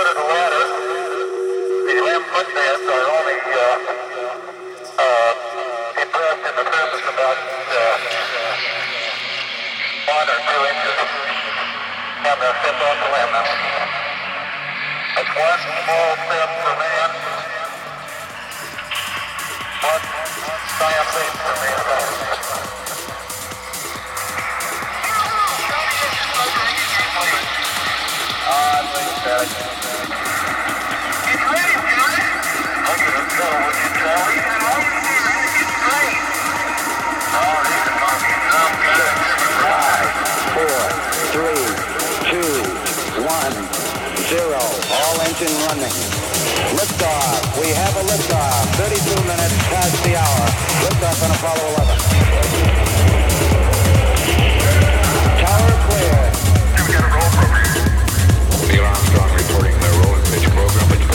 [0.00, 0.64] foot of the ladder.
[1.84, 3.84] The LM footpads are only uh,
[4.96, 5.32] uh,
[5.92, 8.00] depressed in the surface about uh,
[10.08, 10.96] one or two inches.
[12.16, 13.44] And they'll step off the LM now.
[15.20, 17.10] That's one small step for man.
[19.84, 20.04] One
[20.80, 22.16] giant leap for mankind.
[28.48, 29.89] I think that.
[58.90, 61.09] Armstrong reporting the roll and pitch program,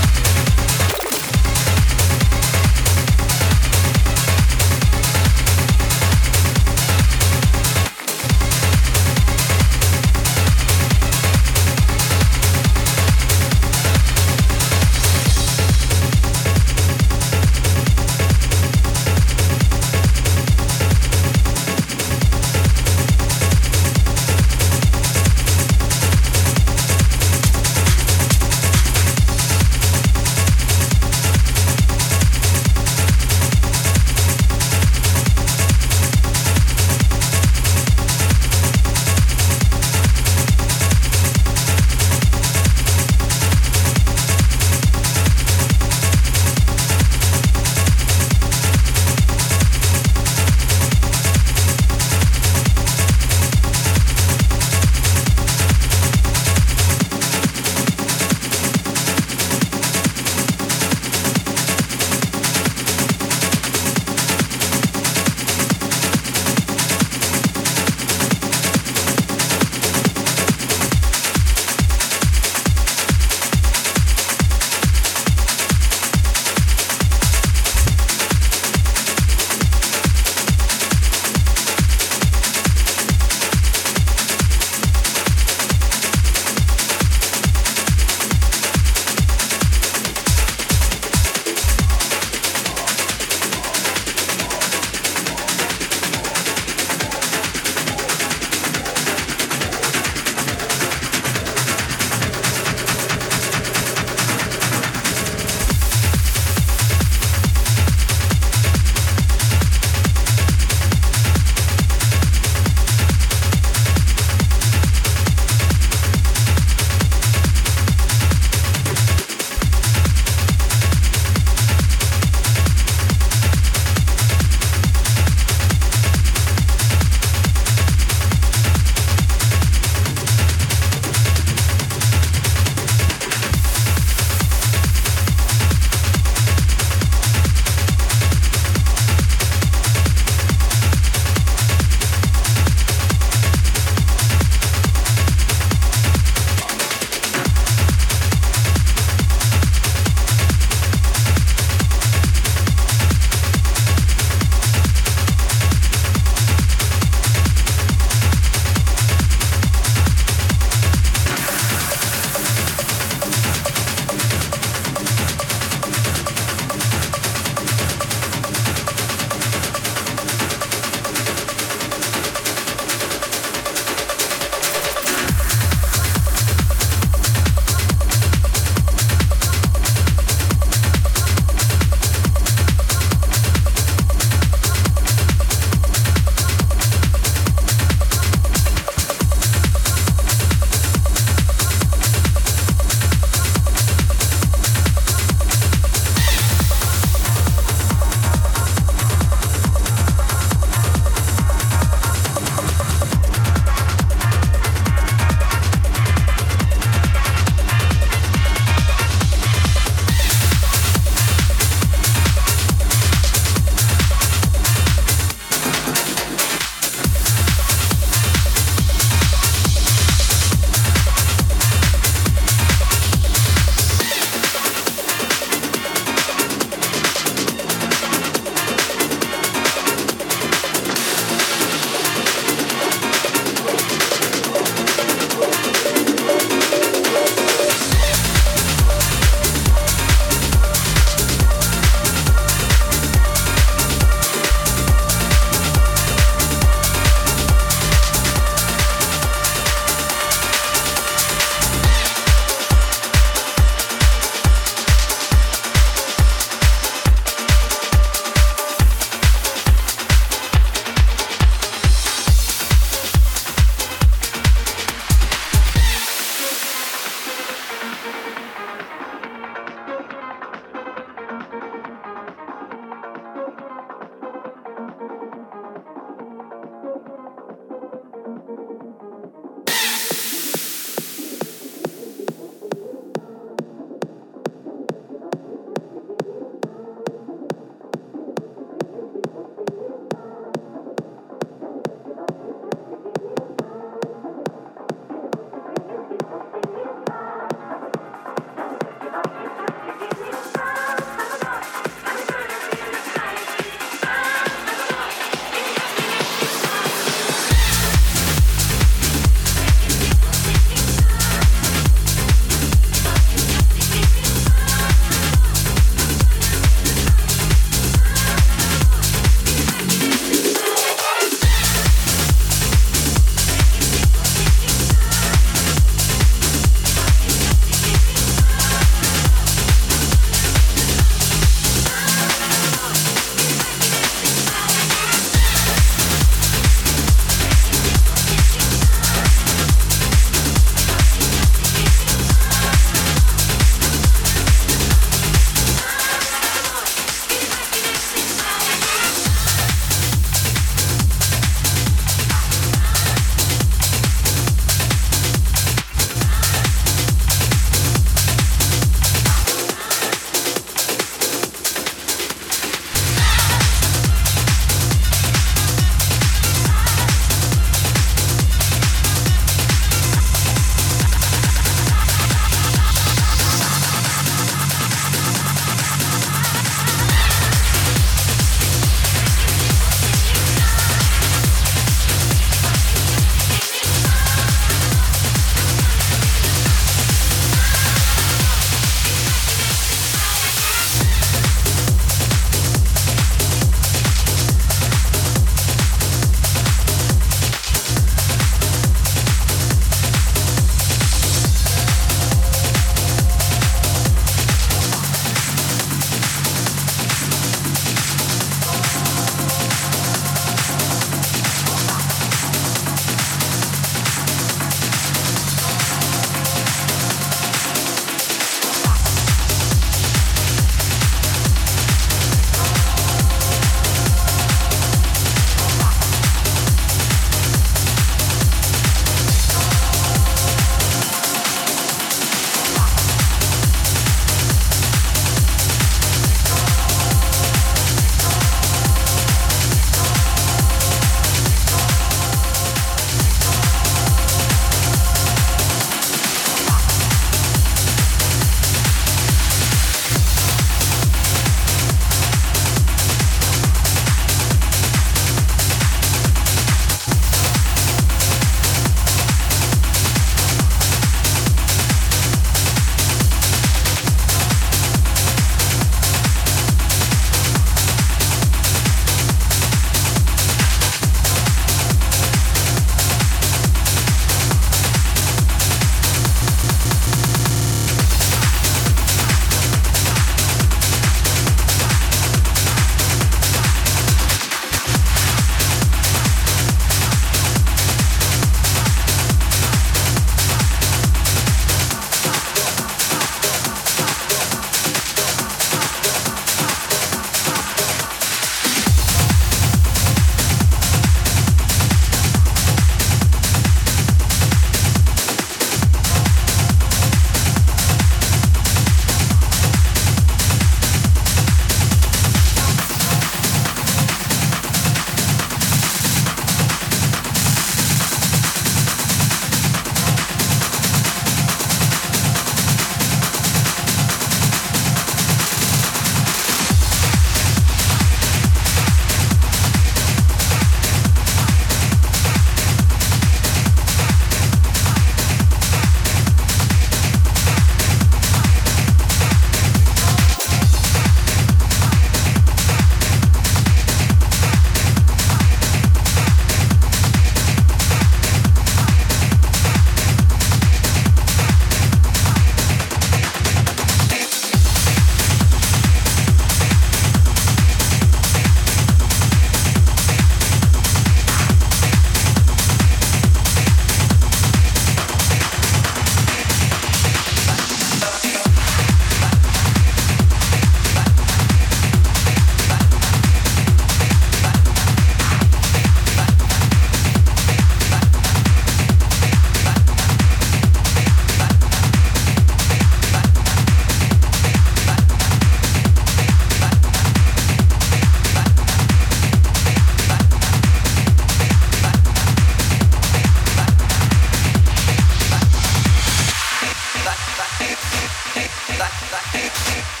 [599.01, 600.00] いいって!